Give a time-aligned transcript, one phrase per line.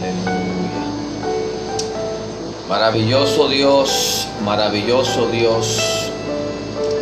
[0.00, 0.84] Aleluya.
[2.70, 6.10] Maravilloso Dios, maravilloso Dios,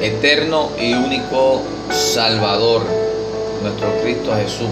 [0.01, 2.83] eterno y único Salvador,
[3.63, 4.69] nuestro Cristo Jesús,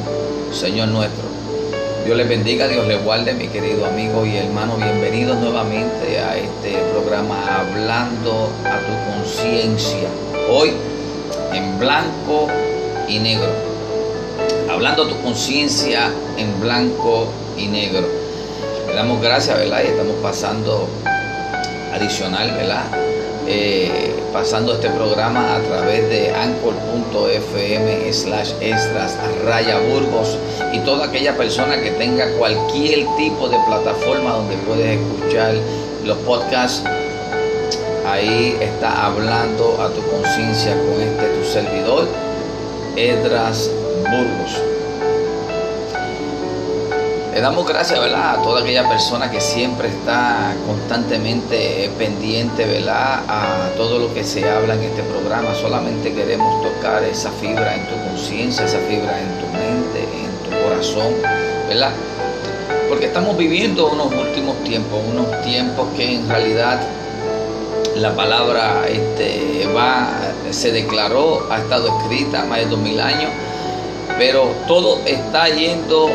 [0.52, 1.22] Señor nuestro.
[2.04, 4.76] Dios les bendiga, Dios les guarde, mi querido amigo y hermano.
[4.76, 10.08] Bienvenidos nuevamente a este programa Hablando a tu conciencia.
[10.50, 10.72] Hoy
[11.52, 12.48] en blanco
[13.06, 13.52] y negro.
[14.68, 18.06] Hablando a tu conciencia en blanco y negro.
[18.86, 19.82] Le damos gracias, ¿verdad?
[19.84, 20.88] Y estamos pasando
[21.94, 22.84] adicional, ¿verdad?
[23.48, 30.36] Eh, pasando este programa a través de anchor.fm slash extras raya burgos
[30.72, 35.54] y toda aquella persona que tenga cualquier tipo de plataforma donde puedes escuchar
[36.04, 36.82] los podcasts
[38.06, 42.08] ahí está hablando a tu conciencia con este tu servidor
[42.96, 43.70] Edras
[44.00, 44.75] Burgos
[47.36, 48.40] le damos gracias, ¿verdad?
[48.40, 53.24] A toda aquella persona que siempre está constantemente pendiente, ¿verdad?
[53.28, 55.54] A todo lo que se habla en este programa.
[55.54, 60.64] Solamente queremos tocar esa fibra en tu conciencia, esa fibra en tu mente, en tu
[60.66, 61.12] corazón,
[61.68, 61.90] ¿verdad?
[62.88, 66.80] Porque estamos viviendo unos últimos tiempos, unos tiempos que en realidad
[67.96, 70.08] la palabra este, va,
[70.50, 73.30] se declaró, ha estado escrita más de dos mil años,
[74.16, 76.08] pero todo está yendo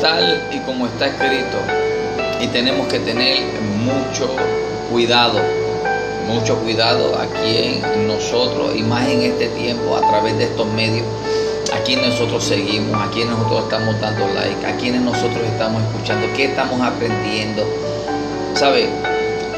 [0.00, 1.58] tal y como está escrito.
[2.40, 3.38] Y tenemos que tener
[3.84, 4.28] mucho
[4.90, 5.40] cuidado,
[6.28, 11.06] mucho cuidado aquí en nosotros y más en este tiempo a través de estos medios.
[11.74, 16.26] A quienes nosotros seguimos, a quienes nosotros estamos dando like, a quienes nosotros estamos escuchando,
[16.36, 17.64] qué estamos aprendiendo,
[18.54, 18.88] ¿sabe?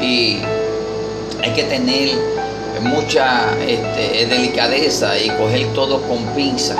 [0.01, 0.39] Y
[1.43, 2.09] hay que tener
[2.81, 6.75] mucha este, delicadeza y coger todo con pinza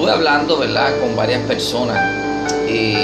[0.00, 1.98] estuve hablando, ¿verdad?, con varias personas
[2.66, 2.94] y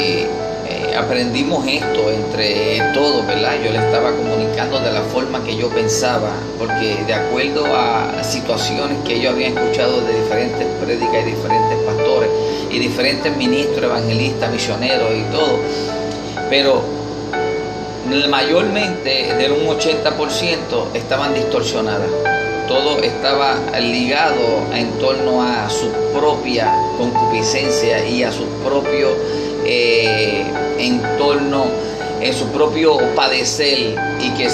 [0.66, 3.52] eh, aprendimos esto entre todos, ¿verdad?
[3.62, 8.96] Yo le estaba comunicando de la forma que yo pensaba, porque de acuerdo a situaciones
[9.05, 12.30] que ellos habían escuchado de diferentes prédicas y diferentes pastores
[12.70, 15.58] y diferentes ministros, evangelistas, misioneros y todo,
[16.48, 16.80] pero
[18.30, 22.08] mayormente del un 80% estaban distorsionadas
[22.66, 29.08] todo estaba ligado en torno a su propia concupiscencia y a su propio
[29.64, 30.44] eh,
[30.78, 31.66] entorno,
[32.20, 34.48] en su propio padecer y, que,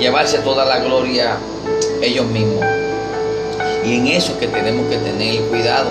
[0.00, 1.36] llevarse toda la gloria
[2.00, 2.64] ellos mismos.
[3.84, 5.90] Y en eso que tenemos que tener cuidado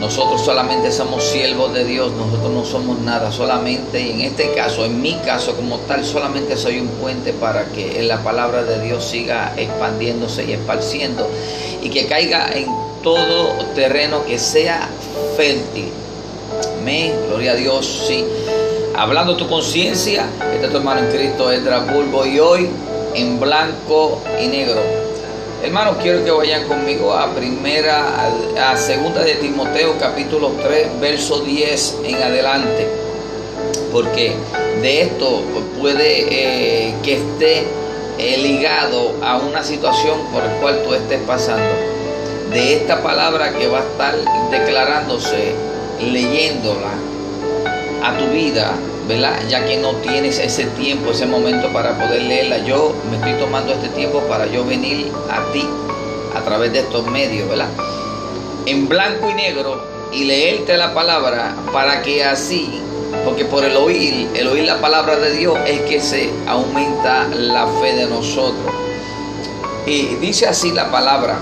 [0.00, 4.84] nosotros solamente somos siervos de Dios, nosotros no somos nada, solamente, y en este caso,
[4.84, 9.04] en mi caso como tal, solamente soy un puente para que la palabra de Dios
[9.04, 11.28] siga expandiéndose y esparciendo
[11.82, 12.66] y que caiga en
[13.02, 14.88] todo terreno que sea
[15.36, 15.90] fértil.
[16.80, 18.24] Amén, gloria a Dios, sí.
[18.96, 22.68] Hablando tu conciencia, este es tu hermano en Cristo, Edra Bulbo, y hoy
[23.14, 25.03] en blanco y negro
[25.64, 28.04] Hermanos, quiero que vayan conmigo a primera,
[28.60, 32.86] a, segunda de Timoteo capítulo 3, verso 10 en adelante.
[33.90, 34.34] Porque
[34.82, 35.42] de esto
[35.80, 37.64] puede eh, que esté
[38.18, 41.74] eh, ligado a una situación por la cual tú estés pasando.
[42.50, 44.16] De esta palabra que va a estar
[44.50, 45.54] declarándose,
[45.98, 46.92] leyéndola
[48.02, 48.74] a tu vida,
[49.08, 49.38] ¿verdad?
[49.48, 52.58] Ya que no tienes ese tiempo, ese momento para poder leerla.
[52.58, 55.66] Yo me estoy tomando este tiempo para yo venir a ti
[56.34, 57.68] a través de estos medios, ¿verdad?
[58.66, 62.80] En blanco y negro y leerte la palabra para que así,
[63.24, 67.66] porque por el oír, el oír la palabra de Dios es que se aumenta la
[67.80, 68.72] fe de nosotros.
[69.86, 71.38] Y dice así la palabra,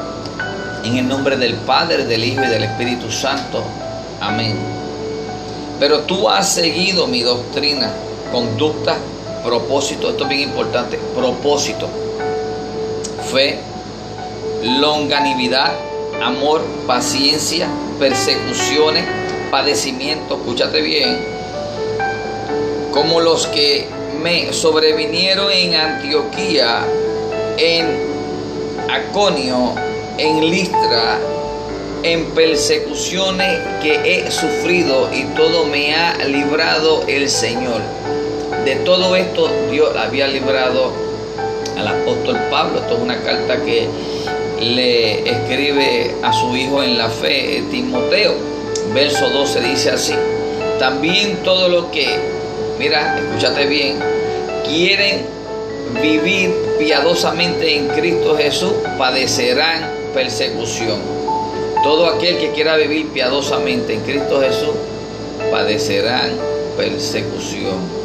[0.84, 3.62] en el nombre del Padre, del Hijo y del Espíritu Santo.
[4.20, 4.81] Amén.
[5.82, 7.93] Pero tú has seguido mi doctrina,
[8.31, 8.97] conducta,
[9.44, 11.88] propósito, esto es bien importante, propósito,
[13.32, 13.59] fe,
[14.62, 15.72] longanimidad,
[16.22, 17.66] amor, paciencia,
[17.98, 19.04] persecuciones,
[19.50, 21.19] padecimiento, escúchate bien,
[22.93, 23.88] como los que
[24.23, 26.85] me sobrevinieron en Antioquía,
[27.58, 27.88] en
[28.88, 29.75] Aconio,
[30.17, 31.19] en Listra,
[32.02, 37.81] en persecuciones que he sufrido y todo me ha librado el Señor.
[38.64, 40.93] De todo esto Dios había librado
[41.76, 42.81] al apóstol Pablo.
[42.81, 43.88] Esto es una carta que
[44.60, 48.34] le escribe a su hijo en la fe, Timoteo.
[48.94, 50.14] Verso 12 dice así.
[50.78, 52.19] También todo lo que,
[52.78, 53.99] mira, escúchate bien,
[54.66, 55.25] quieren
[56.02, 61.21] vivir piadosamente en Cristo Jesús, padecerán persecución
[61.82, 64.75] todo aquel que quiera vivir piadosamente en Cristo Jesús
[65.50, 66.31] padecerán
[66.76, 68.02] persecución.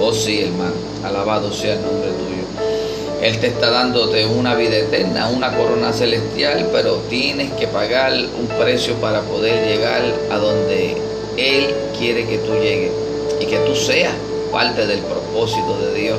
[0.00, 3.22] Oh sí, hermano, alabado sea el nombre tuyo.
[3.22, 8.46] Él te está dándote una vida eterna, una corona celestial, pero tienes que pagar un
[8.58, 10.96] precio para poder llegar a donde
[11.36, 12.92] Él quiere que tú llegues
[13.40, 14.12] y que tú seas
[14.50, 16.18] parte del propósito de Dios.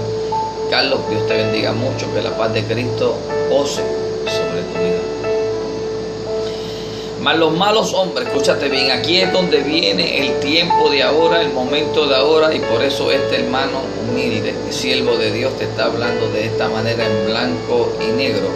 [0.69, 3.15] Carlos, Dios te bendiga mucho, que la paz de Cristo
[3.51, 4.06] ose
[7.21, 11.51] Mas los malos hombres, escúchate bien, aquí es donde viene el tiempo de ahora, el
[11.51, 16.29] momento de ahora, y por eso este hermano humilde, siervo de Dios, te está hablando
[16.29, 18.47] de esta manera en blanco y negro,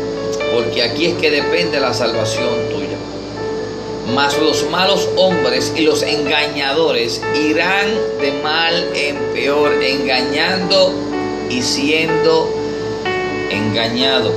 [0.54, 2.98] porque aquí es que depende la salvación tuya.
[4.14, 7.88] Mas los malos hombres y los engañadores irán
[8.20, 10.94] de mal en peor, engañando
[11.50, 12.50] y siendo
[13.50, 14.34] engañados.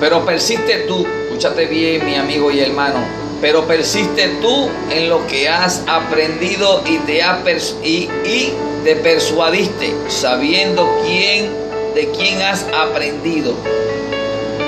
[0.00, 1.06] Pero persiste tú,
[1.36, 2.98] escúchate bien mi amigo y hermano,
[3.42, 7.42] pero persiste tú en lo que has aprendido y te, ha
[7.84, 8.54] y, y
[8.84, 11.50] te persuadiste, sabiendo quién,
[11.94, 13.52] de quién has aprendido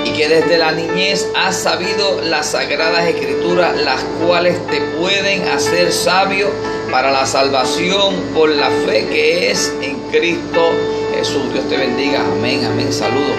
[0.05, 5.91] y que desde la niñez has sabido las sagradas escrituras, las cuales te pueden hacer
[5.91, 6.51] sabio
[6.91, 10.69] para la salvación por la fe que es en Cristo
[11.15, 11.51] Jesús.
[11.51, 12.21] Dios te bendiga.
[12.21, 12.93] Amén, amén.
[12.93, 13.37] Saludos.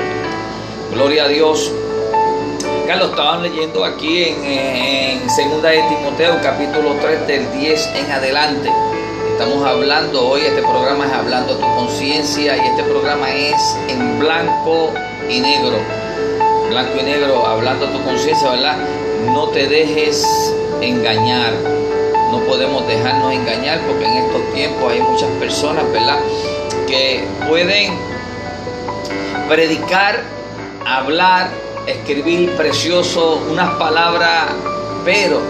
[0.92, 1.70] Gloria a Dios.
[2.90, 8.68] Carlos, estaban leyendo aquí en, en Segunda de Timoteo, capítulo 3, del 10 en adelante.
[9.30, 14.92] Estamos hablando hoy, este programa es hablando tu conciencia y este programa es en blanco
[15.28, 15.76] y negro
[16.68, 18.76] blanco y negro, hablando a tu conciencia, ¿verdad?
[19.26, 20.26] No te dejes
[20.80, 21.52] engañar.
[22.32, 26.18] No podemos dejarnos engañar porque en estos tiempos hay muchas personas, ¿verdad?
[26.88, 27.96] Que pueden
[29.48, 30.24] predicar,
[30.84, 31.50] hablar,
[31.86, 34.46] escribir precioso, unas palabras,
[35.04, 35.40] pero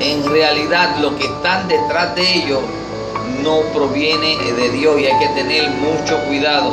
[0.00, 2.60] en realidad lo que están detrás de ellos
[3.42, 6.72] no proviene de Dios y hay que tener mucho cuidado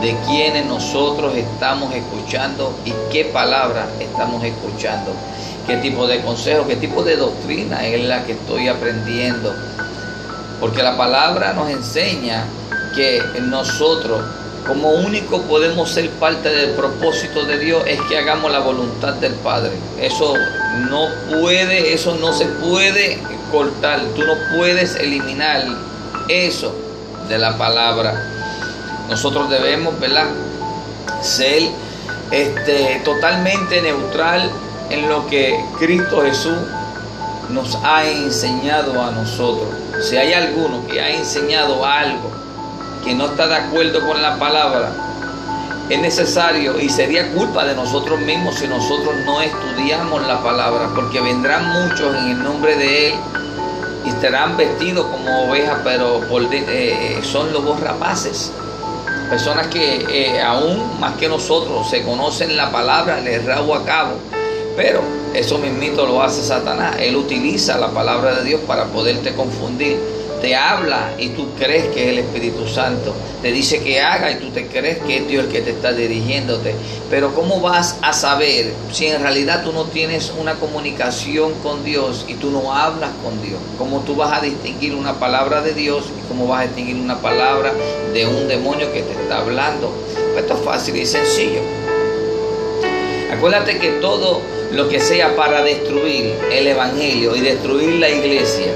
[0.00, 5.12] de quienes nosotros estamos escuchando y qué palabra estamos escuchando,
[5.66, 9.54] qué tipo de consejo, qué tipo de doctrina es la que estoy aprendiendo.
[10.60, 12.44] Porque la palabra nos enseña
[12.94, 14.22] que nosotros
[14.66, 19.34] como único podemos ser parte del propósito de Dios es que hagamos la voluntad del
[19.34, 19.72] Padre.
[20.00, 20.34] Eso
[20.90, 23.18] no puede, eso no se puede
[23.50, 24.00] cortar.
[24.14, 25.64] Tú no puedes eliminar
[26.28, 26.74] eso
[27.28, 28.36] de la palabra
[29.08, 30.26] nosotros debemos, ¿verdad?
[31.22, 31.62] Ser
[32.30, 34.50] este, totalmente neutral
[34.90, 36.58] en lo que Cristo Jesús
[37.50, 39.68] nos ha enseñado a nosotros.
[40.02, 42.32] Si hay alguno que ha enseñado algo
[43.06, 44.90] que no está de acuerdo con la palabra,
[45.88, 51.20] es necesario y sería culpa de nosotros mismos si nosotros no estudiamos la palabra, porque
[51.20, 53.14] vendrán muchos en el nombre de Él
[54.04, 58.50] y estarán vestidos como ovejas, pero por, eh, son lobos rapaces
[59.30, 64.18] personas que eh, aún más que nosotros se conocen la palabra, les rabo a cabo,
[64.76, 65.02] pero
[65.34, 66.96] eso mismito lo hace Satanás.
[67.00, 70.15] Él utiliza la palabra de Dios para poderte confundir
[70.46, 73.12] te habla y tú crees que es el Espíritu Santo.
[73.42, 75.92] Te dice que haga y tú te crees que es Dios el que te está
[75.92, 76.72] dirigiéndote.
[77.10, 82.26] Pero ¿cómo vas a saber si en realidad tú no tienes una comunicación con Dios
[82.28, 83.58] y tú no hablas con Dios?
[83.76, 87.20] ¿Cómo tú vas a distinguir una palabra de Dios y cómo vas a distinguir una
[87.20, 87.72] palabra
[88.14, 89.90] de un demonio que te está hablando?
[90.32, 91.62] Pues esto es fácil y sencillo.
[93.32, 98.72] Acuérdate que todo lo que sea para destruir el Evangelio y destruir la iglesia,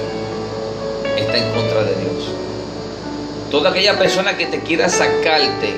[1.39, 2.25] en contra de Dios.
[3.51, 5.75] Toda aquella persona que te quiera sacarte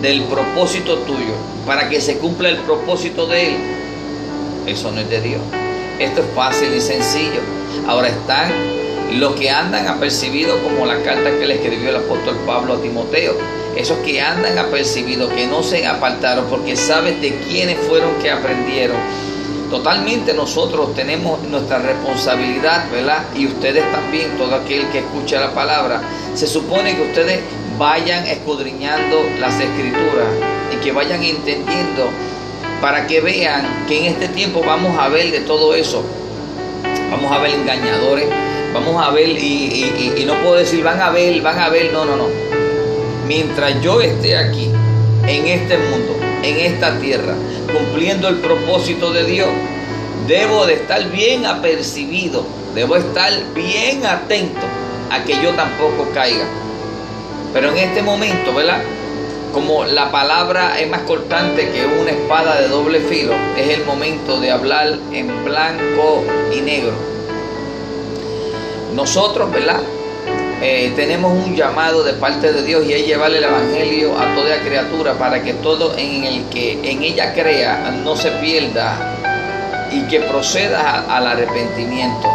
[0.00, 1.34] del propósito tuyo
[1.66, 3.56] para que se cumpla el propósito de Él,
[4.66, 5.40] eso no es de Dios.
[5.98, 7.40] Esto es fácil y sencillo.
[7.86, 8.52] Ahora están
[9.14, 13.34] los que andan apercibidos como la carta que le escribió el apóstol Pablo a Timoteo.
[13.76, 18.96] Esos que andan apercibidos, que no se apartaron porque saben de quiénes fueron que aprendieron
[19.70, 23.24] Totalmente nosotros tenemos nuestra responsabilidad, ¿verdad?
[23.34, 26.02] Y ustedes también, todo aquel que escucha la palabra.
[26.34, 27.40] Se supone que ustedes
[27.76, 30.28] vayan escudriñando las escrituras
[30.72, 32.10] y que vayan entendiendo
[32.80, 36.04] para que vean que en este tiempo vamos a ver de todo eso.
[37.10, 38.26] Vamos a ver engañadores,
[38.72, 42.16] vamos a ver, y, no puedo decir van a ver, van a ver, no, no,
[42.16, 42.28] no.
[43.26, 44.70] Mientras yo esté aquí,
[45.26, 47.34] en este mundo, en esta tierra,
[47.76, 49.48] cumpliendo el propósito de Dios,
[50.26, 54.66] debo de estar bien apercibido, debo estar bien atento
[55.10, 56.46] a que yo tampoco caiga.
[57.52, 58.82] Pero en este momento, ¿verdad?
[59.52, 64.40] Como la palabra es más cortante que una espada de doble filo, es el momento
[64.40, 66.94] de hablar en blanco y negro.
[68.94, 69.80] nosotros, ¿verdad?
[70.62, 74.58] Eh, tenemos un llamado de parte de Dios y es llevarle el evangelio a toda
[74.60, 79.14] criatura para que todo en el que en ella crea no se pierda
[79.92, 82.28] y que proceda al arrepentimiento.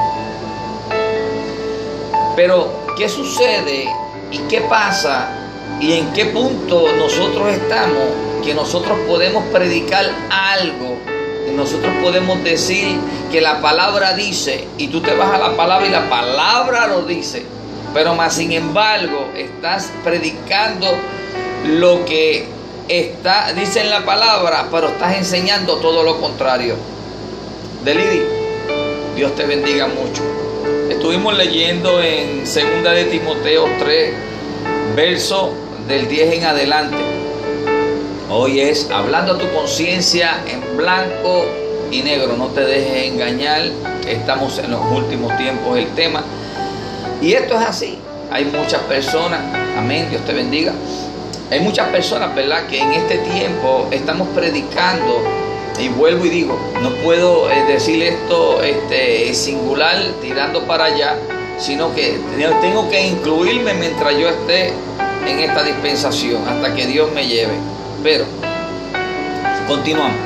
[2.35, 3.89] Pero, ¿qué sucede
[4.31, 5.29] y qué pasa
[5.79, 10.91] y en qué punto nosotros estamos que nosotros podemos predicar algo
[11.55, 12.97] nosotros podemos decir
[13.31, 17.03] que la palabra dice y tú te vas a la palabra y la palabra lo
[17.03, 17.45] dice?
[17.93, 20.87] Pero más sin embargo, estás predicando
[21.65, 22.45] lo que
[22.87, 26.75] está, dice en la palabra, pero estás enseñando todo lo contrario.
[27.83, 28.21] Delidi,
[29.15, 30.23] Dios te bendiga mucho.
[30.89, 34.13] Estuvimos leyendo en 2 de Timoteo 3,
[34.95, 35.53] verso
[35.87, 36.97] del 10 en adelante.
[38.29, 41.43] Hoy es hablando a tu conciencia en blanco
[41.91, 42.37] y negro.
[42.37, 43.63] No te dejes engañar.
[44.07, 46.23] Estamos en los últimos tiempos el tema.
[47.21, 47.99] Y esto es así.
[48.31, 49.39] Hay muchas personas,
[49.77, 50.73] amén, Dios te bendiga.
[51.51, 55.21] Hay muchas personas, ¿verdad?, que en este tiempo estamos predicando,
[55.77, 61.17] y vuelvo y digo, no puedo eh, decir esto este, singular, tirando para allá,
[61.57, 62.19] sino que
[62.61, 64.73] tengo que incluirme mientras yo esté
[65.27, 67.53] en esta dispensación, hasta que Dios me lleve.
[68.01, 68.25] Pero,
[69.67, 70.17] continuamos.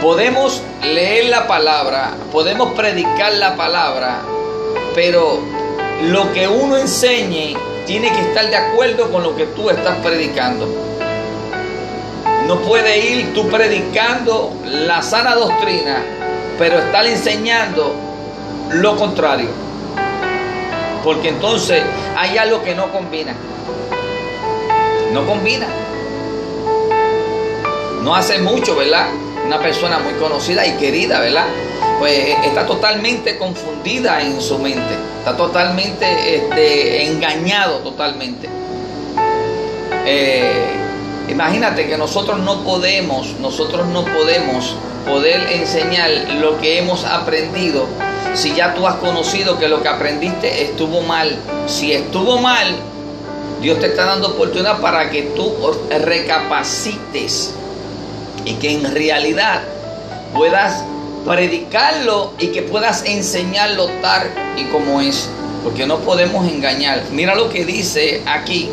[0.00, 4.22] Podemos leer la palabra, podemos predicar la palabra,
[4.94, 5.40] pero
[6.02, 7.56] lo que uno enseñe
[7.86, 10.66] tiene que estar de acuerdo con lo que tú estás predicando.
[12.46, 16.02] No puede ir tú predicando la sana doctrina,
[16.58, 17.94] pero estar enseñando
[18.70, 19.48] lo contrario.
[21.04, 21.82] Porque entonces
[22.16, 23.34] hay algo que no combina.
[25.12, 25.66] No combina.
[28.02, 29.08] No hace mucho, ¿verdad?
[29.46, 31.46] Una persona muy conocida y querida, ¿verdad?
[32.02, 38.48] Pues está totalmente confundida en su mente, está totalmente este, engañado totalmente.
[40.04, 40.64] Eh,
[41.28, 44.74] imagínate que nosotros no podemos, nosotros no podemos
[45.06, 47.86] poder enseñar lo que hemos aprendido
[48.34, 51.38] si ya tú has conocido que lo que aprendiste estuvo mal.
[51.68, 52.66] Si estuvo mal,
[53.60, 55.54] Dios te está dando oportunidad para que tú
[55.88, 57.54] recapacites
[58.44, 59.62] y que en realidad
[60.34, 60.82] puedas
[61.24, 65.28] predicarlo y que puedas enseñarlo tal y como es,
[65.62, 67.02] porque no podemos engañar.
[67.12, 68.68] Mira lo que dice aquí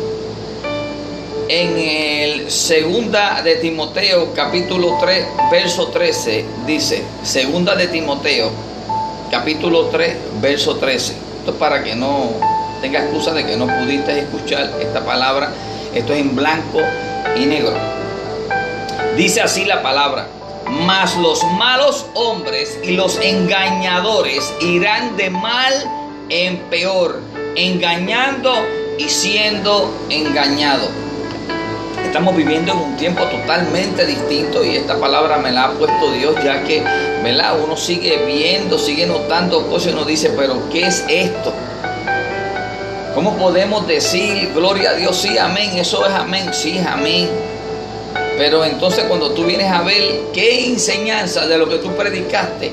[1.48, 8.50] en el segunda de Timoteo capítulo 3 verso 13 dice, segunda de Timoteo
[9.30, 11.14] capítulo 3 verso 13.
[11.38, 12.30] Esto es para que no
[12.80, 15.52] tenga excusa de que no pudiste escuchar esta palabra.
[15.94, 16.80] Esto es en blanco
[17.36, 17.74] y negro.
[19.16, 20.26] Dice así la palabra
[20.70, 25.72] mas los malos hombres y los engañadores irán de mal
[26.28, 27.20] en peor,
[27.56, 28.54] engañando
[28.98, 30.90] y siendo engañados.
[32.04, 36.34] Estamos viviendo en un tiempo totalmente distinto y esta palabra me la ha puesto Dios
[36.44, 36.82] ya que,
[37.22, 37.58] ¿verdad?
[37.62, 41.52] Uno sigue viendo, sigue notando cosas y uno dice, pero ¿qué es esto?
[43.14, 45.76] ¿Cómo podemos decir, gloria a Dios, sí, amén?
[45.76, 47.28] Eso es amén, sí, amén.
[48.36, 52.72] Pero entonces cuando tú vienes a ver qué enseñanza de lo que tú predicaste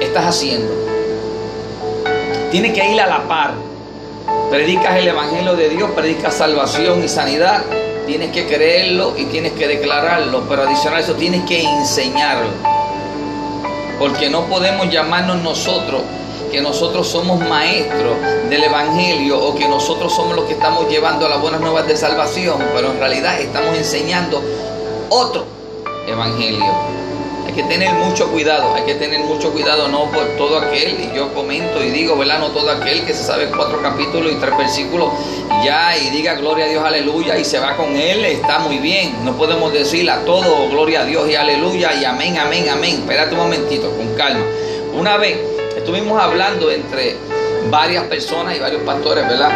[0.00, 0.72] estás haciendo,
[2.50, 3.54] tiene que ir a la par.
[4.50, 7.62] Predicas el Evangelio de Dios, predicas salvación y sanidad,
[8.06, 12.50] tienes que creerlo y tienes que declararlo, pero adicional a eso tienes que enseñarlo.
[13.98, 16.02] Porque no podemos llamarnos nosotros
[16.56, 18.16] que nosotros somos maestros
[18.48, 22.56] del Evangelio o que nosotros somos los que estamos llevando las buenas nuevas de salvación,
[22.74, 24.42] pero en realidad estamos enseñando
[25.10, 25.44] otro
[26.06, 26.64] Evangelio.
[27.46, 31.14] Hay que tener mucho cuidado, hay que tener mucho cuidado no por todo aquel, y
[31.14, 32.38] yo comento y digo, ¿verdad?
[32.38, 35.10] No todo aquel que se sabe cuatro capítulos y tres versículos
[35.62, 39.26] ya y diga gloria a Dios, aleluya, y se va con él, está muy bien.
[39.26, 43.00] No podemos decir a todo gloria a Dios y aleluya y amén, amén, amén.
[43.00, 44.46] Espérate un momentito, con calma.
[44.94, 45.36] Una vez
[45.86, 47.14] estuvimos hablando entre
[47.70, 49.52] varias personas y varios pastores, ¿verdad?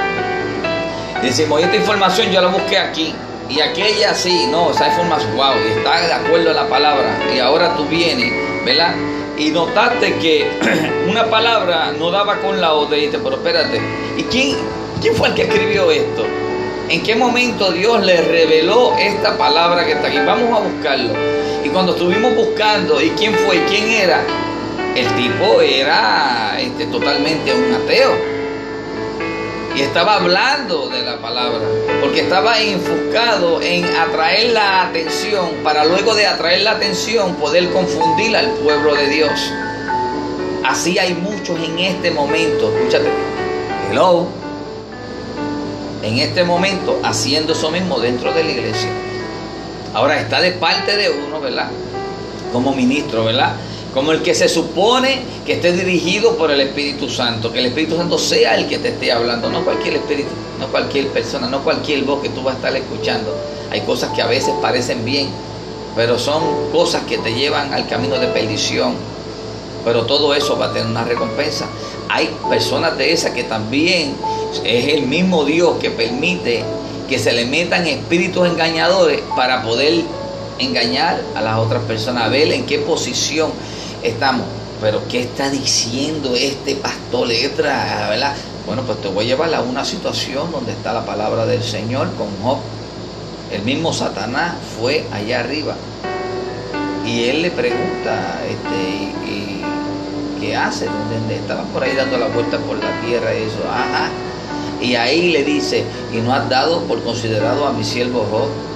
[1.20, 3.12] Decimos, esta información yo la busqué aquí.
[3.49, 7.18] Y aquella sí, no, esa información, wow, y está de acuerdo a la palabra.
[7.34, 8.32] Y ahora tú vienes,
[8.64, 8.94] ¿verdad?
[9.37, 10.49] Y notaste que
[11.10, 12.96] una palabra no daba con la otra.
[12.96, 13.80] Y pero espérate,
[14.16, 14.56] ¿y quién,
[15.02, 16.25] quién fue el que escribió esto?
[16.88, 20.18] ¿En qué momento Dios le reveló esta palabra que está aquí?
[20.25, 21.12] Vamos a buscarlo.
[21.64, 23.64] Y cuando estuvimos buscando, ¿y quién fue?
[23.64, 24.22] ¿Quién era?
[24.97, 28.40] El tipo era este, totalmente un ateo.
[29.76, 31.61] Y estaba hablando de la palabra,
[32.00, 38.37] porque estaba enfocado en atraer la atención, para luego de atraer la atención poder confundir
[38.37, 39.30] al pueblo de Dios.
[40.64, 42.73] Así hay muchos en este momento.
[42.76, 43.09] Escúchate.
[43.90, 44.26] Hello.
[46.02, 48.90] En este momento haciendo eso mismo dentro de la iglesia.
[49.94, 51.68] Ahora está de parte de uno, ¿verdad?
[52.52, 53.54] Como ministro, ¿verdad?
[53.94, 57.52] Como el que se supone que esté dirigido por el Espíritu Santo.
[57.52, 59.50] Que el Espíritu Santo sea el que te esté hablando.
[59.50, 60.30] No cualquier espíritu,
[60.61, 63.37] no cualquier persona, no cualquier voz que tú vas a estar escuchando.
[63.70, 65.28] Hay cosas que a veces parecen bien,
[65.97, 68.94] pero son cosas que te llevan al camino de perdición.
[69.85, 71.66] Pero todo eso va a tener una recompensa.
[72.09, 74.14] Hay personas de esas que también
[74.64, 76.64] es el mismo Dios que permite
[77.09, 80.04] que se le metan espíritus engañadores para poder
[80.61, 83.50] engañar a las otras personas, a ver en qué posición
[84.02, 84.47] estamos.
[84.80, 88.09] Pero ¿qué está diciendo este pastor letra?
[88.66, 92.09] Bueno, pues te voy a llevar a una situación donde está la palabra del Señor
[92.14, 92.59] con Job.
[93.52, 95.75] El mismo Satanás fue allá arriba
[97.07, 99.62] y él le pregunta, este, y,
[100.40, 100.87] ¿qué hace?
[101.30, 104.09] Estaba por ahí dando la vuelta por la tierra y eso, ajá.
[104.80, 108.26] Y ahí le dice, y no has dado por considerado a mi siervo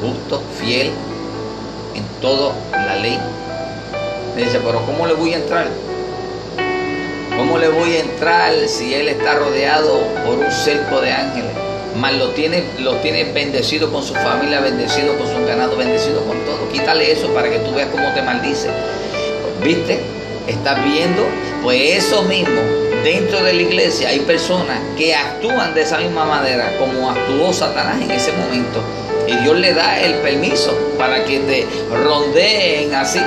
[0.00, 0.90] justo, fiel
[1.94, 3.18] en toda la ley.
[4.34, 5.68] Me dice, pero ¿cómo le voy a entrar?
[7.36, 11.52] ¿Cómo le voy a entrar si él está rodeado por un cerco de ángeles?
[11.96, 16.38] Más lo tiene, lo tiene bendecido con su familia, bendecido con su ganado, bendecido con
[16.44, 16.68] todo.
[16.72, 18.68] Quítale eso para que tú veas cómo te maldice.
[19.62, 20.00] ¿Viste?
[20.48, 21.22] ¿Estás viendo?
[21.62, 22.60] Pues eso mismo
[23.04, 28.00] dentro de la iglesia hay personas que actúan de esa misma manera como actuó Satanás
[28.00, 28.82] en ese momento.
[29.28, 33.20] Y Dios le da el permiso para que te rondeen así.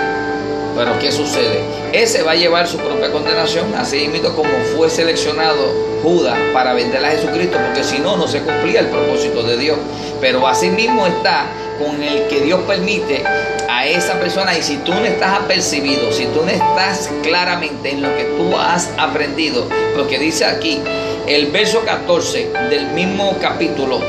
[0.77, 1.59] Pero ¿qué sucede?
[1.91, 7.03] Ese va a llevar su propia condenación, así mismo como fue seleccionado Judas para vender
[7.03, 9.77] a Jesucristo, porque si no, no se cumplía el propósito de Dios.
[10.21, 11.47] Pero así mismo está
[11.79, 13.23] con el que Dios permite
[13.67, 18.01] a esa persona y si tú no estás apercibido, si tú no estás claramente en
[18.01, 20.81] lo que tú has aprendido, porque dice aquí
[21.27, 23.99] el verso 14 del mismo capítulo,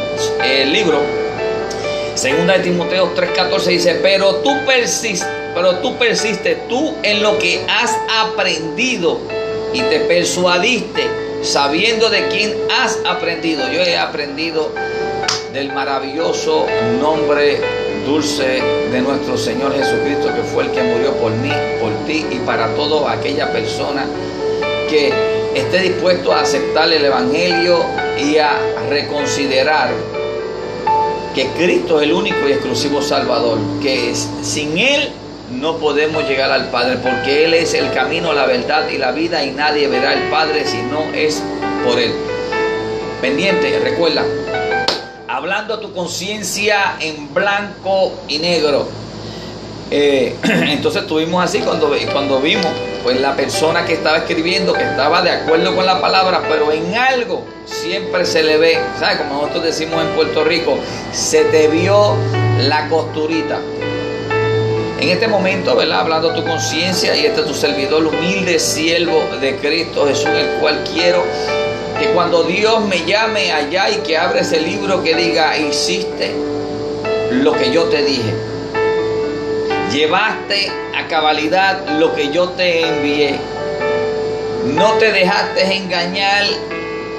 [0.45, 1.01] el libro,
[2.15, 5.29] segunda de Timoteo 3:14 dice, pero tú persistes,
[5.59, 9.19] pero tú persistes tú en lo que has aprendido
[9.75, 11.03] y te persuadiste
[11.43, 13.69] sabiendo de quién has aprendido.
[13.73, 14.71] Yo he aprendido
[15.53, 16.65] del maravilloso
[17.01, 17.59] nombre
[18.07, 22.37] dulce de nuestro Señor Jesucristo, que fue el que murió por mí, por ti y
[22.47, 24.07] para toda aquella persona
[24.89, 25.13] que
[25.57, 27.85] esté dispuesto a aceptar el Evangelio
[28.17, 29.91] y a reconsiderar
[31.35, 35.13] que Cristo es el único y exclusivo Salvador, que es, sin Él
[35.51, 39.45] no podemos llegar al Padre, porque Él es el camino, la verdad y la vida
[39.45, 41.43] y nadie verá al Padre si no es
[41.85, 42.13] por Él.
[43.21, 44.25] Pendiente, recuerda,
[45.27, 48.89] hablando a tu conciencia en blanco y negro.
[49.91, 52.67] Eh, entonces estuvimos así cuando, cuando vimos
[53.03, 56.95] pues la persona que estaba escribiendo que estaba de acuerdo con la palabra, pero en
[56.95, 59.19] algo siempre se le ve, ¿sabes?
[59.19, 60.79] Como nosotros decimos en Puerto Rico,
[61.13, 62.17] se te vio
[62.61, 63.59] la costurita.
[65.01, 66.01] En este momento, ¿verdad?
[66.01, 70.83] Hablando tu conciencia y este es tu servidor, humilde siervo de Cristo Jesús, el cual
[70.93, 71.23] quiero
[72.01, 76.35] que cuando Dios me llame allá y que abra ese libro que diga, hiciste
[77.31, 78.35] lo que yo te dije.
[79.93, 83.37] Llevaste a cabalidad lo que yo te envié.
[84.65, 86.45] No te dejaste engañar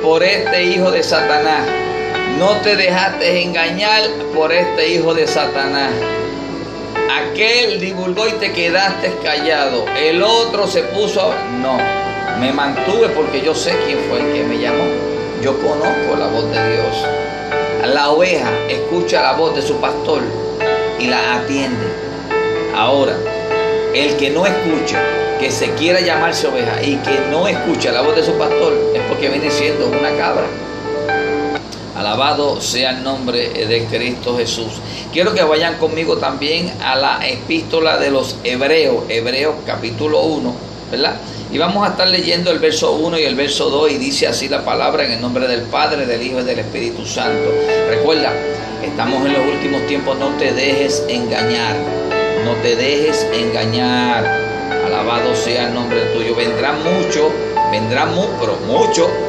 [0.04, 1.64] por este hijo de Satanás.
[2.38, 4.02] No te dejaste engañar
[4.36, 5.92] por este hijo de Satanás.
[7.10, 9.86] Aquel divulgó y te quedaste callado.
[9.98, 11.34] El otro se puso...
[11.60, 11.78] No.
[12.40, 14.84] Me mantuve porque yo sé quién fue el que me llamó.
[15.42, 17.94] Yo conozco la voz de Dios.
[17.94, 20.22] La oveja escucha la voz de su pastor
[21.00, 21.88] y la atiende.
[22.76, 23.16] Ahora,
[23.94, 25.02] el que no escucha,
[25.40, 29.02] que se quiera llamarse oveja y que no escucha la voz de su pastor, es
[29.10, 30.46] porque viene siendo una cabra.
[32.00, 34.72] Alabado sea el nombre de Cristo Jesús.
[35.12, 40.54] Quiero que vayan conmigo también a la epístola de los Hebreos, Hebreos capítulo 1,
[40.92, 41.18] ¿verdad?
[41.52, 44.48] Y vamos a estar leyendo el verso 1 y el verso 2 y dice así
[44.48, 47.52] la palabra en el nombre del Padre, del Hijo y del Espíritu Santo.
[47.90, 48.32] Recuerda,
[48.82, 51.76] estamos en los últimos tiempos, no te dejes engañar,
[52.46, 54.24] no te dejes engañar.
[54.86, 56.34] Alabado sea el nombre tuyo.
[56.34, 57.30] Vendrá mucho,
[57.74, 59.29] vendrá mucho, pero mucho.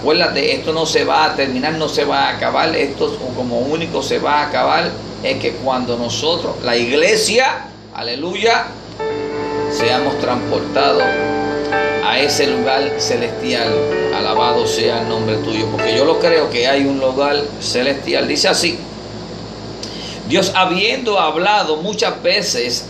[0.00, 2.74] Acuérdate, esto no se va a terminar, no se va a acabar.
[2.74, 4.90] Esto como único se va a acabar
[5.22, 8.68] es que cuando nosotros, la iglesia, aleluya,
[9.70, 11.02] seamos transportados
[12.02, 13.68] a ese lugar celestial.
[14.16, 18.26] Alabado sea el nombre tuyo, porque yo lo creo que hay un lugar celestial.
[18.26, 18.78] Dice así,
[20.28, 22.86] Dios habiendo hablado muchas veces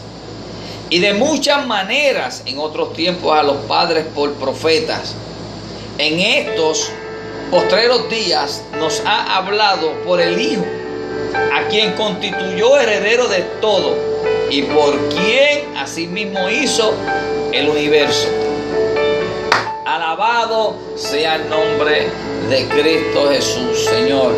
[0.90, 5.14] Y de muchas maneras en otros tiempos a los padres por profetas.
[5.99, 6.90] En estos
[7.51, 10.65] postreros días nos ha hablado por el Hijo,
[11.53, 13.97] a quien constituyó heredero de todo
[14.51, 16.95] y por quien asimismo hizo
[17.53, 18.29] el universo.
[19.85, 22.09] Alabado sea el nombre
[22.49, 24.33] de Cristo Jesús, Señor.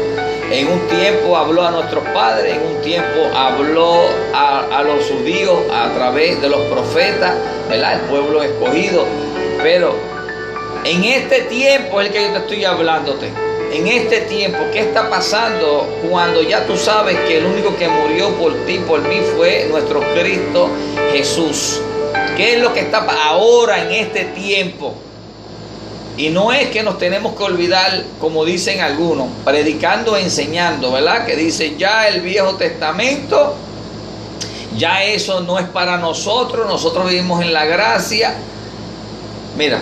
[0.50, 4.02] En un tiempo habló a nuestros padres, en un tiempo habló
[4.34, 7.34] a, los judíos a través de los profetas,
[7.70, 7.94] ¿verdad?
[7.94, 9.06] El pueblo escogido.
[9.62, 9.94] Pero
[10.84, 13.30] en este tiempo es el que yo te estoy hablándote.
[13.72, 18.30] En este tiempo, ¿qué está pasando cuando ya tú sabes que el único que murió
[18.36, 20.68] por ti, por mí, fue nuestro Cristo
[21.12, 21.80] Jesús?
[22.36, 24.94] ¿Qué es lo que está ahora en este tiempo?
[26.18, 31.24] Y no es que nos tenemos que olvidar, como dicen algunos, predicando, enseñando, ¿verdad?
[31.24, 33.54] Que dicen ya el Viejo Testamento,
[34.76, 38.34] ya eso no es para nosotros, nosotros vivimos en la gracia.
[39.56, 39.80] Mira,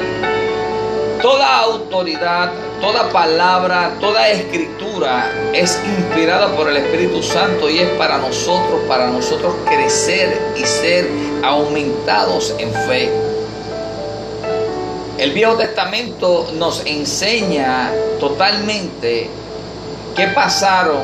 [1.22, 8.18] toda autoridad, toda palabra, toda escritura es inspirada por el Espíritu Santo y es para
[8.18, 11.08] nosotros, para nosotros crecer y ser
[11.42, 13.10] aumentados en fe.
[15.18, 19.28] El Viejo Testamento nos enseña totalmente
[20.16, 21.02] qué pasaron,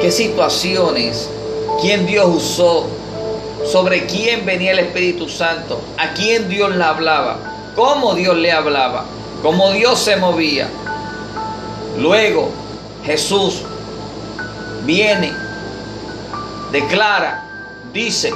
[0.00, 1.28] qué situaciones,
[1.80, 2.86] quién Dios usó,
[3.64, 9.04] sobre quién venía el Espíritu Santo, a quién Dios le hablaba, cómo Dios le hablaba,
[9.42, 10.68] cómo Dios se movía.
[11.98, 12.50] Luego
[13.04, 13.62] Jesús
[14.84, 15.32] viene,
[16.72, 17.44] declara,
[17.92, 18.32] dice,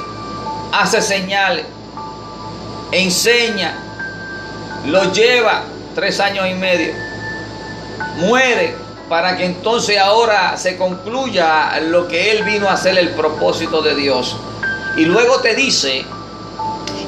[0.71, 1.65] hace señales,
[2.91, 3.75] enseña,
[4.85, 5.63] lo lleva
[5.95, 6.93] tres años y medio,
[8.17, 8.75] muere
[9.09, 13.95] para que entonces ahora se concluya lo que él vino a hacer el propósito de
[13.95, 14.35] Dios.
[14.97, 16.05] Y luego te dice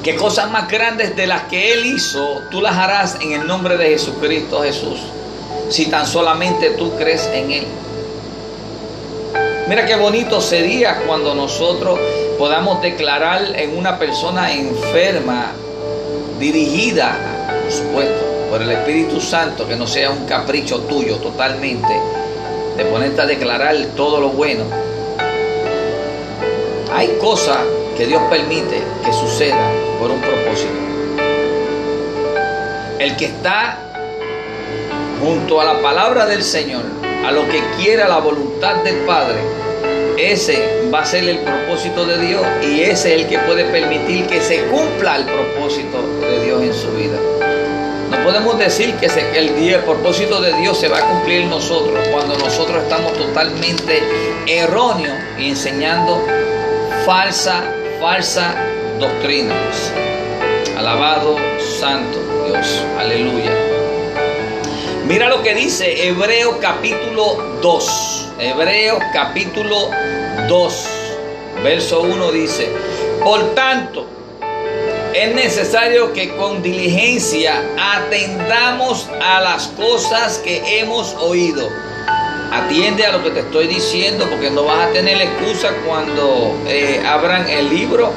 [0.03, 3.77] que cosas más grandes de las que él hizo, tú las harás en el nombre
[3.77, 4.99] de Jesucristo Jesús,
[5.69, 7.67] si tan solamente tú crees en él.
[9.67, 11.99] Mira qué bonito sería cuando nosotros
[12.37, 15.51] podamos declarar en una persona enferma,
[16.39, 21.99] dirigida por supuesto, por el Espíritu Santo, que no sea un capricho tuyo totalmente,
[22.77, 24.63] de ponerte a declarar todo lo bueno.
[26.93, 27.57] Hay cosas
[27.97, 30.73] que Dios permite que sucedan por un propósito.
[32.99, 33.79] El que está
[35.19, 36.83] junto a la palabra del Señor,
[37.25, 39.37] a lo que quiera la voluntad del Padre,
[40.17, 44.27] ese va a ser el propósito de Dios y ese es el que puede permitir
[44.27, 47.17] que se cumpla el propósito de Dios en su vida.
[48.11, 52.37] No podemos decir que el propósito de Dios se va a cumplir en nosotros cuando
[52.37, 54.01] nosotros estamos totalmente
[54.47, 56.23] erróneos y enseñando
[57.05, 57.63] falsa,
[57.99, 58.55] falsa
[58.99, 59.91] doctrinas.
[60.77, 61.35] Alabado
[61.79, 62.83] Santo Dios.
[62.99, 63.51] Aleluya.
[65.07, 68.29] Mira lo que dice Hebreo capítulo 2.
[68.39, 69.89] Hebreo capítulo
[70.47, 70.87] 2.
[71.63, 72.69] Verso 1 dice,
[73.23, 74.05] por tanto,
[75.13, 77.63] es necesario que con diligencia
[77.95, 81.67] atendamos a las cosas que hemos oído.
[82.51, 87.03] Atiende a lo que te estoy diciendo porque no vas a tener excusa cuando eh,
[87.05, 88.13] abran el libro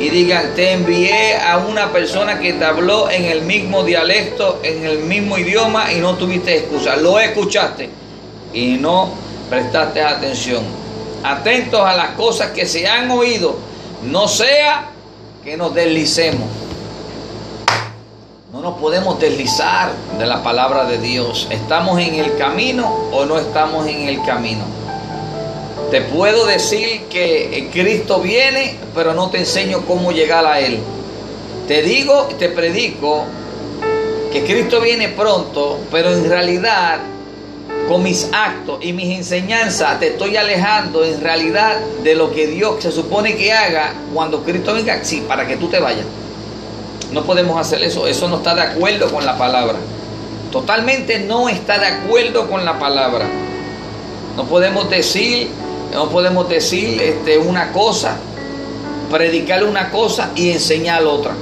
[0.00, 4.84] y digan, te envié a una persona que te habló en el mismo dialecto, en
[4.84, 6.96] el mismo idioma y no tuviste excusa.
[6.96, 7.90] Lo escuchaste
[8.52, 9.10] y no
[9.48, 10.64] prestaste atención.
[11.22, 13.56] Atentos a las cosas que se han oído,
[14.02, 14.90] no sea
[15.42, 16.63] que nos deslicemos.
[18.54, 21.48] No nos podemos deslizar de la palabra de Dios.
[21.50, 24.62] ¿Estamos en el camino o no estamos en el camino?
[25.90, 30.78] Te puedo decir que Cristo viene, pero no te enseño cómo llegar a Él.
[31.66, 33.24] Te digo, te predico
[34.32, 37.00] que Cristo viene pronto, pero en realidad
[37.88, 42.84] con mis actos y mis enseñanzas te estoy alejando en realidad de lo que Dios
[42.84, 46.06] se supone que haga cuando Cristo venga, sí, para que tú te vayas.
[47.14, 49.76] No podemos hacer eso, eso no está de acuerdo con la palabra.
[50.50, 53.24] Totalmente no está de acuerdo con la palabra.
[54.36, 55.48] No podemos decir,
[55.92, 58.16] no podemos decir este, una cosa,
[59.12, 61.34] predicar una cosa y enseñar otra.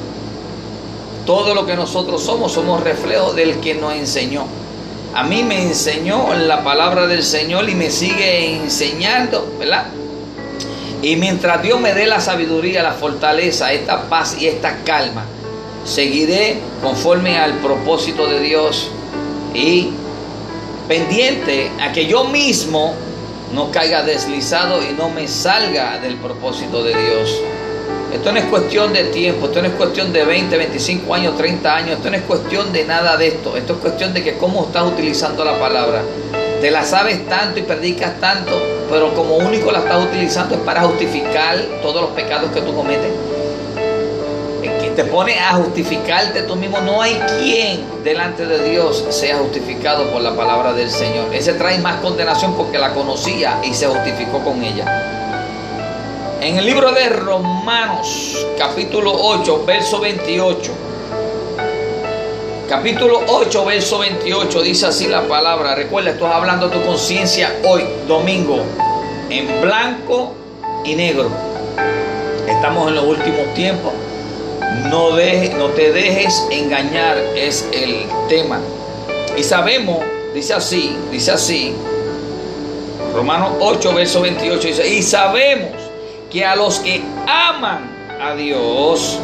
[1.25, 4.45] Todo lo que nosotros somos somos reflejos del que nos enseñó.
[5.15, 9.87] A mí me enseñó la palabra del Señor y me sigue enseñando, ¿verdad?
[11.01, 15.25] Y mientras Dios me dé la sabiduría, la fortaleza, esta paz y esta calma,
[15.85, 18.89] seguiré conforme al propósito de Dios
[19.55, 19.91] y
[20.89, 22.95] pendiente a que yo mismo
[23.55, 27.41] no caiga deslizado y no me salga del propósito de Dios.
[28.13, 31.75] Esto no es cuestión de tiempo, esto no es cuestión de 20, 25 años, 30
[31.75, 33.57] años, esto no es cuestión de nada de esto.
[33.57, 36.03] Esto es cuestión de que cómo estás utilizando la palabra.
[36.61, 38.53] Te la sabes tanto y predicas tanto,
[38.91, 43.11] pero como único la estás utilizando es para justificar todos los pecados que tú cometes.
[44.97, 46.79] Te pone a justificarte tú mismo.
[46.83, 51.35] No hay quien delante de Dios sea justificado por la palabra del Señor.
[51.35, 54.85] Ese trae más condenación porque la conocía y se justificó con ella.
[56.43, 60.73] En el libro de Romanos, capítulo 8, verso 28.
[62.69, 65.75] Capítulo 8, verso 28, dice así la palabra.
[65.75, 68.59] Recuerda, estás hablando tu conciencia hoy, domingo,
[69.31, 70.35] en blanco
[70.85, 71.31] y negro.
[72.47, 73.93] Estamos en los últimos tiempos.
[74.91, 78.61] No, no te dejes engañar, es el tema.
[79.37, 79.99] Y sabemos,
[80.35, 81.75] dice así, dice así.
[83.15, 85.71] Romanos 8, verso 28 dice, y sabemos
[86.31, 89.19] que a los que aman a Dios,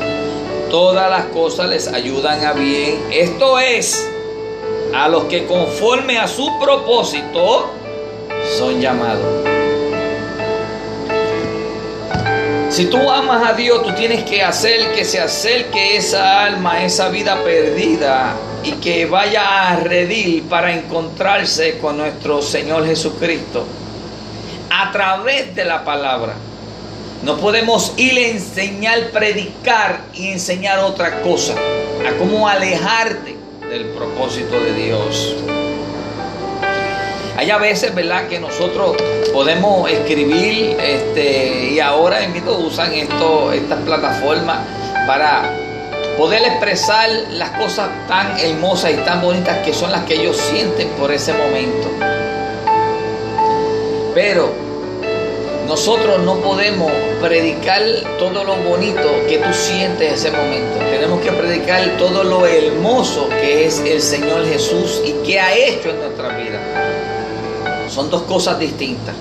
[0.71, 3.03] todas las cosas les ayudan a bien.
[3.11, 4.07] Esto es,
[4.95, 7.71] a los que conforme a su propósito
[8.59, 9.48] son llamados.
[12.71, 17.09] Si tú amas a Dios, tú tienes que hacer que se acerque esa alma, esa
[17.09, 23.67] vida perdida y que vaya a redil para encontrarse con nuestro Señor Jesucristo
[24.71, 26.35] a través de la palabra.
[27.23, 33.35] No podemos ir a enseñar, predicar y enseñar otra cosa, a cómo alejarte
[33.71, 35.35] del propósito de Dios.
[37.39, 38.97] Hay a veces, ¿verdad?, que nosotros
[39.33, 44.59] podemos escribir, este, y ahora invito usan esto, estas plataformas
[45.07, 45.49] para
[46.17, 50.89] poder expresar las cosas tan hermosas y tan bonitas que son las que ellos sienten
[50.99, 51.89] por ese momento.
[54.15, 54.51] Pero
[55.69, 56.91] nosotros no podemos
[57.23, 57.83] predicar
[58.19, 60.77] todo lo bonito que tú sientes en ese momento.
[60.91, 65.91] Tenemos que predicar todo lo hermoso que es el Señor Jesús y que ha hecho
[65.91, 66.08] en.
[67.99, 69.13] Son dos cosas distintas.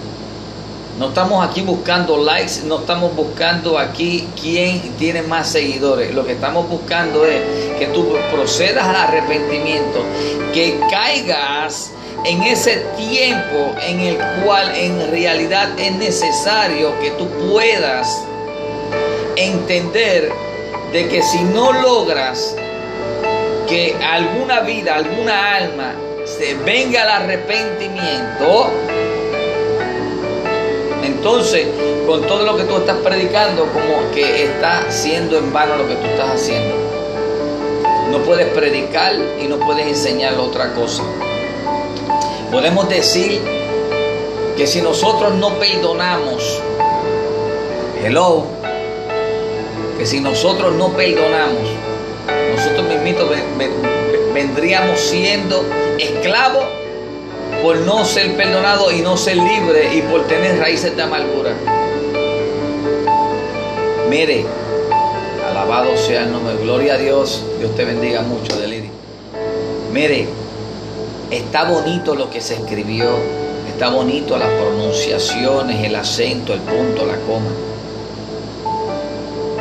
[1.00, 6.14] No estamos aquí buscando likes, no estamos buscando aquí quién tiene más seguidores.
[6.14, 7.42] Lo que estamos buscando es
[7.80, 10.04] que tú procedas al arrepentimiento,
[10.54, 11.92] que caigas
[12.24, 18.24] en ese tiempo en el cual en realidad es necesario que tú puedas
[19.38, 20.32] entender
[20.94, 22.56] de que si no logras
[23.68, 25.96] que alguna vida, alguna alma
[26.66, 28.70] venga al arrepentimiento,
[31.04, 31.68] entonces
[32.06, 35.96] con todo lo que tú estás predicando como que está siendo en vano lo que
[35.96, 36.76] tú estás haciendo.
[38.12, 41.04] No puedes predicar y no puedes enseñar otra cosa.
[42.52, 43.42] Podemos decir
[44.56, 46.62] que si nosotros no perdonamos,
[48.04, 48.46] hello,
[49.98, 51.68] que si nosotros no perdonamos,
[52.56, 53.30] nosotros mismitos
[54.48, 55.66] vendríamos siendo
[56.00, 56.66] esclavos
[57.62, 61.54] por no ser perdonados y no ser libres y por tener raíces de amargura.
[64.10, 64.46] Mire,
[65.50, 68.90] alabado sea el nombre, gloria a Dios, Dios te bendiga mucho, Deliri.
[69.92, 70.28] Mire,
[71.32, 73.10] Está bonito lo que se escribió,
[73.68, 77.52] está bonito las pronunciaciones, el acento, el punto, la coma.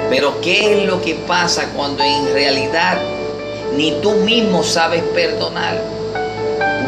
[0.09, 2.99] Pero ¿qué es lo que pasa cuando en realidad
[3.77, 5.81] ni tú mismo sabes perdonar?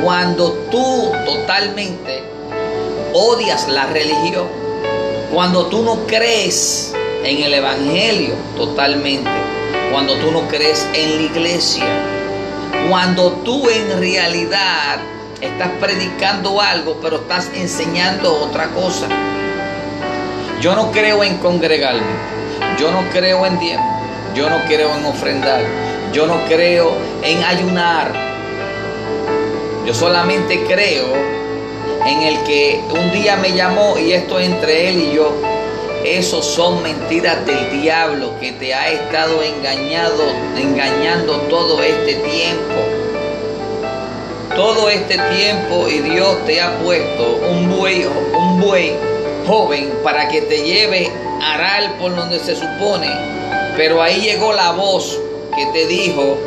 [0.03, 2.23] Cuando tú totalmente
[3.13, 4.47] odias la religión,
[5.33, 9.31] cuando tú no crees en el Evangelio totalmente,
[9.93, 11.85] cuando tú no crees en la iglesia,
[12.89, 14.99] cuando tú en realidad
[15.41, 19.09] estás predicando algo, pero estás enseñando otra cosa.
[20.61, 22.01] Yo no creo en congregarme,
[22.81, 24.01] yo no creo en diezmo,
[24.35, 25.61] yo no creo en ofrendar,
[26.13, 26.93] yo no creo
[27.23, 28.13] en ayunar.
[29.87, 31.07] Yo solamente creo
[32.07, 35.33] en el que un día me llamó y esto entre él y yo.
[36.05, 42.75] Esos son mentiras del diablo que te ha estado engañando todo este tiempo.
[44.55, 48.93] Todo este tiempo y Dios te ha puesto un buey, un buey
[49.47, 51.11] joven para que te lleve
[51.43, 53.09] a arar por donde se supone.
[53.77, 55.21] Pero ahí llegó la voz
[55.59, 56.39] que te dijo,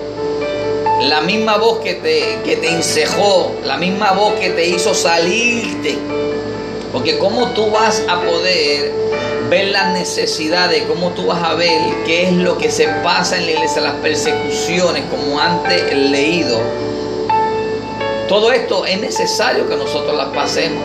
[1.02, 2.80] la misma voz que te, que te
[3.65, 5.97] la misma voz que te hizo salirte.
[6.93, 8.91] Porque cómo tú vas a poder
[9.50, 13.47] ver las necesidades, cómo tú vas a ver qué es lo que se pasa en
[13.47, 16.60] la iglesia, las persecuciones, como antes leído.
[18.30, 20.82] Todo esto es necesario que nosotros las pasemos.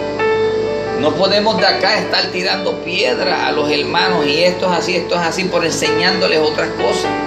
[1.01, 5.15] No podemos de acá estar tirando piedra a los hermanos y esto es así, esto
[5.15, 7.26] es así, por enseñándoles otras cosas.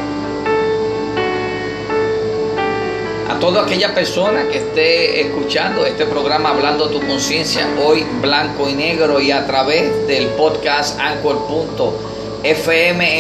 [3.40, 9.22] Toda aquella persona que esté escuchando este programa Hablando tu conciencia, hoy blanco y negro
[9.22, 12.46] y a través del podcast anchor.fm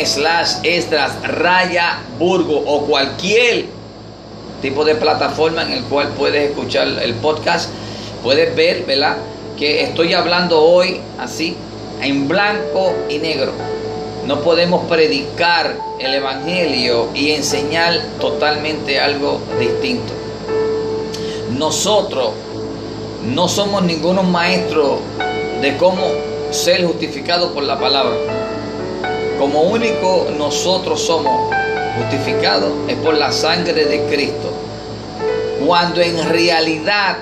[0.06, 3.68] slash estras raya burgo o cualquier
[4.62, 7.70] tipo de plataforma en el cual puedes escuchar el podcast,
[8.22, 9.16] puedes ver, ¿verdad?
[9.58, 11.56] Que estoy hablando hoy así,
[12.02, 13.54] en blanco y negro.
[14.30, 20.14] No podemos predicar el Evangelio y enseñar totalmente algo distinto.
[21.58, 22.34] Nosotros
[23.26, 25.00] no somos ningunos maestros
[25.64, 26.04] de cómo
[26.52, 28.16] ser justificado por la palabra.
[29.40, 31.52] Como único nosotros somos
[31.98, 34.52] justificados es por la sangre de Cristo.
[35.66, 37.18] Cuando en realidad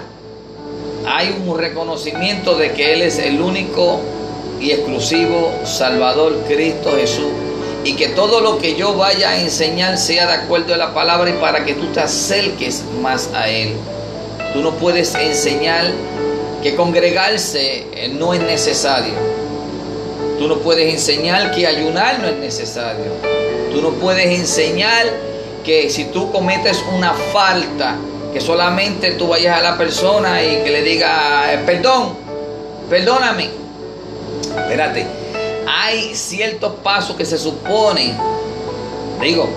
[1.06, 4.02] hay un reconocimiento de que Él es el único
[4.60, 7.32] y exclusivo Salvador Cristo Jesús.
[7.84, 11.30] Y que todo lo que yo vaya a enseñar sea de acuerdo a la palabra
[11.30, 13.76] y para que tú te acerques más a Él.
[14.54, 15.86] Tú no puedes enseñar
[16.62, 19.14] que congregarse eh, no es necesario.
[20.40, 23.12] Tú no puedes enseñar que ayunar no es necesario.
[23.72, 25.06] Tú no puedes enseñar
[25.64, 27.96] que si tú cometes una falta,
[28.34, 32.16] que solamente tú vayas a la persona y que le diga, eh, perdón,
[32.90, 33.50] perdóname,
[34.58, 35.06] espérate,
[35.68, 38.14] hay ciertos pasos que se supone,
[39.22, 39.50] digo,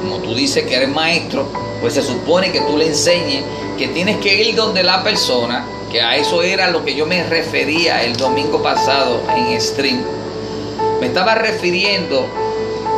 [0.00, 1.46] como tú dices que eres maestro,
[1.80, 3.44] pues se supone que tú le enseñes
[3.76, 7.22] que tienes que ir donde la persona, que a eso era lo que yo me
[7.24, 10.02] refería el domingo pasado en stream.
[11.00, 12.26] Me estaba refiriendo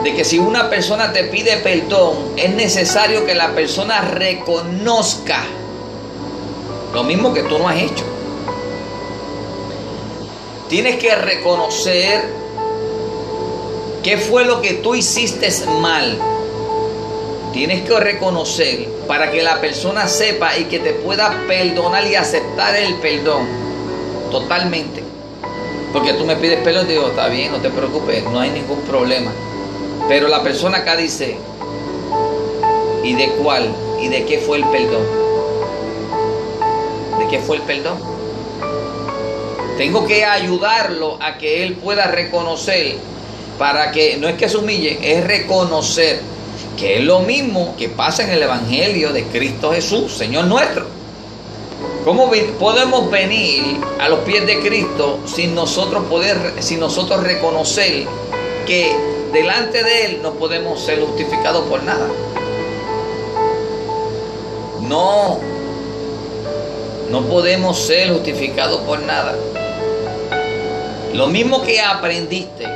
[0.05, 5.44] de que si una persona te pide perdón, es necesario que la persona reconozca
[6.94, 8.05] lo mismo que tú no has hecho.
[10.68, 12.22] Tienes que reconocer
[14.02, 15.50] qué fue lo que tú hiciste
[15.81, 16.18] mal.
[17.54, 22.76] Tienes que reconocer para que la persona sepa y que te pueda perdonar y aceptar
[22.76, 23.46] el perdón
[24.31, 25.02] totalmente.
[25.90, 29.33] Porque tú me pides perdón, digo, está bien, no te preocupes, no hay ningún problema.
[30.07, 31.38] Pero la persona acá dice,
[33.02, 33.74] ¿y de cuál?
[34.00, 35.07] ¿Y de qué fue el perdón?
[37.18, 38.17] ¿De qué fue el perdón?
[39.79, 42.97] Tengo que ayudarlo a que él pueda reconocer
[43.61, 46.21] para que, no es que se humille, es reconocer
[46.77, 50.85] que es lo mismo que pasa en el Evangelio de Cristo Jesús, Señor nuestro.
[52.05, 58.05] ¿Cómo podemos venir a los pies de Cristo sin nosotros poder, sin nosotros reconocer
[58.67, 58.97] que
[59.33, 62.09] delante de Él no podemos ser justificados por nada?
[64.83, 65.38] No,
[67.12, 69.37] no podemos ser justificados por nada.
[71.14, 72.66] Lo mismo que aprendiste,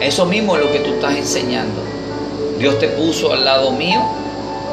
[0.00, 1.82] eso mismo es lo que tú estás enseñando.
[2.58, 4.00] Dios te puso al lado mío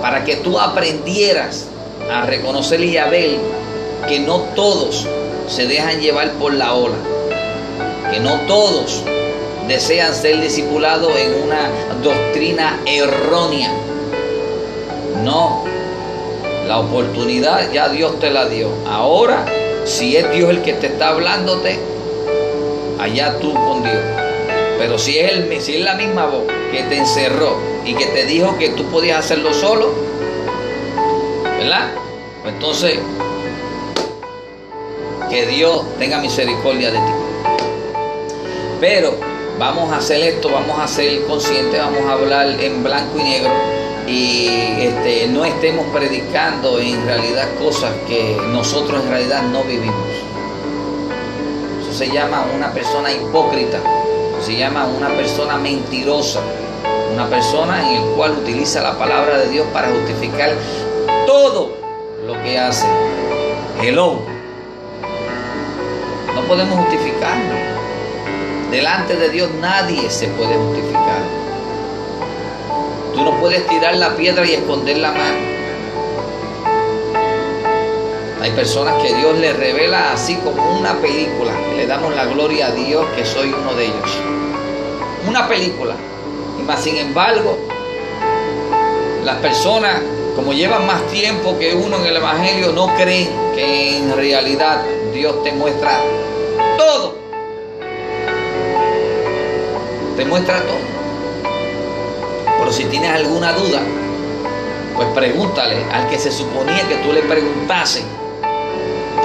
[0.01, 1.65] para que tú aprendieras
[2.12, 3.38] a reconocer y a ver
[4.08, 5.08] que no todos
[5.47, 6.95] se dejan llevar por la ola,
[8.12, 9.01] que no todos
[9.67, 11.69] desean ser discipulados en una
[12.03, 13.71] doctrina errónea.
[15.23, 15.63] No,
[16.67, 18.69] la oportunidad ya Dios te la dio.
[18.88, 19.45] Ahora,
[19.86, 21.79] si es Dios el que te está hablándote,
[23.05, 24.03] allá tú con Dios.
[24.77, 28.25] Pero si es, el, si es la misma voz que te encerró y que te
[28.25, 29.93] dijo que tú podías hacerlo solo,
[31.43, 31.91] ¿verdad?
[32.41, 32.99] Pues entonces,
[35.29, 37.13] que Dios tenga misericordia de ti.
[38.81, 39.13] Pero
[39.57, 43.51] vamos a hacer esto, vamos a ser conscientes, vamos a hablar en blanco y negro
[44.07, 44.47] y
[44.79, 50.14] este, no estemos predicando en realidad cosas que nosotros en realidad no vivimos
[51.95, 53.79] se llama una persona hipócrita,
[54.41, 56.41] se llama una persona mentirosa,
[57.13, 60.51] una persona en el cual utiliza la palabra de Dios para justificar
[61.25, 61.71] todo
[62.27, 62.86] lo que hace.
[63.81, 64.19] Hello.
[66.36, 67.55] No podemos justificarlo.
[68.71, 71.21] Delante de Dios nadie se puede justificar.
[73.13, 75.55] Tú no puedes tirar la piedra y esconder la mano.
[78.45, 81.51] Hay personas que Dios les revela así como una película.
[81.75, 84.19] le damos la gloria a Dios que soy uno de ellos.
[85.27, 85.95] Una película.
[86.59, 87.57] Y más sin embargo,
[89.23, 89.99] las personas,
[90.35, 95.43] como llevan más tiempo que uno en el Evangelio, no creen que en realidad Dios
[95.43, 95.99] te muestra
[96.77, 97.15] todo.
[100.17, 101.51] Te muestra todo.
[102.59, 103.81] Pero si tienes alguna duda,
[104.95, 108.03] pues pregúntale al que se suponía que tú le preguntases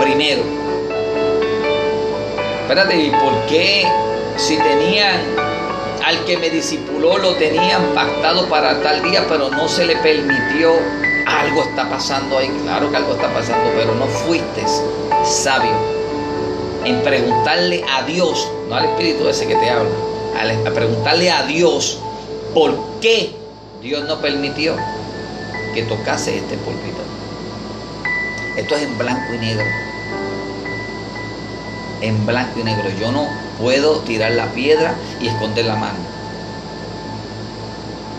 [0.01, 0.42] primero.
[2.62, 3.86] espérate, ¿y por qué
[4.36, 5.20] si tenían
[6.05, 10.72] al que me discipuló lo tenían pactado para tal día, pero no se le permitió?
[11.26, 14.64] Algo está pasando ahí, claro que algo está pasando, pero no fuiste
[15.24, 16.01] sabio
[16.84, 19.90] en preguntarle a Dios, no al espíritu ese que te habla,
[20.66, 21.98] a preguntarle a Dios
[22.55, 23.30] por qué
[23.82, 24.76] Dios no permitió
[25.74, 27.01] que tocase este púlpito.
[28.57, 29.89] Esto es en blanco y negro.
[32.01, 32.88] En blanco y negro.
[32.98, 33.26] Yo no
[33.59, 35.98] puedo tirar la piedra y esconder la mano.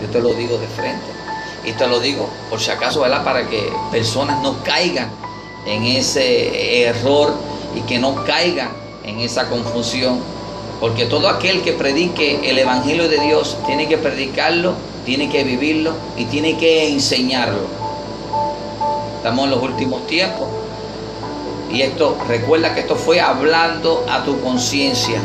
[0.00, 1.06] Yo te lo digo de frente.
[1.64, 3.24] Y te lo digo por si acaso, ¿verdad?
[3.24, 5.08] Para que personas no caigan
[5.66, 7.34] en ese error
[7.76, 8.70] y que no caigan
[9.04, 10.20] en esa confusión.
[10.80, 14.74] Porque todo aquel que predique el Evangelio de Dios tiene que predicarlo,
[15.04, 17.66] tiene que vivirlo y tiene que enseñarlo.
[19.18, 20.48] Estamos en los últimos tiempos.
[21.72, 25.18] Y esto, recuerda que esto fue hablando a tu conciencia.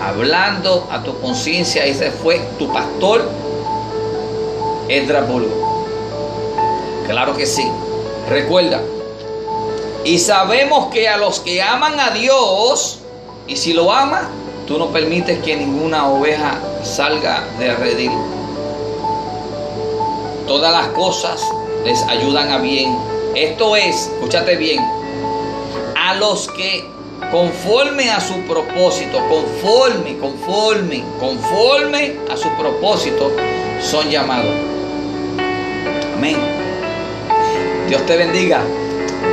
[0.00, 1.84] Hablando a tu conciencia.
[1.84, 3.28] Ese fue tu pastor,
[5.28, 5.50] Bulgo.
[7.08, 7.68] Claro que sí.
[8.28, 8.80] Recuerda.
[10.04, 13.00] Y sabemos que a los que aman a Dios,
[13.48, 14.28] y si lo aman,
[14.68, 18.12] tú no permites que ninguna oveja salga de redil.
[20.46, 21.42] Todas las cosas
[21.84, 22.96] les ayudan a bien.
[23.34, 24.97] Esto es, escúchate bien,
[26.08, 26.86] a los que
[27.30, 33.30] conforme a su propósito, conforme, conforme, conforme a su propósito,
[33.82, 34.54] son llamados.
[36.16, 36.38] Amén.
[37.88, 38.62] Dios te bendiga.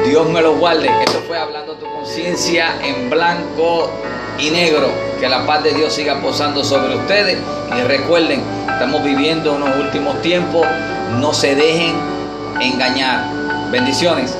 [0.05, 0.89] Dios me lo guarde.
[1.05, 3.89] Esto fue hablando tu conciencia en blanco
[4.38, 4.89] y negro.
[5.21, 7.38] Que la paz de Dios siga posando sobre ustedes.
[7.78, 10.67] Y recuerden, estamos viviendo unos últimos tiempos.
[11.21, 11.95] No se dejen
[12.59, 13.30] engañar.
[13.71, 14.36] Bendiciones.